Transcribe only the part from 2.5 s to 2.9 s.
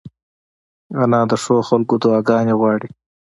غواړي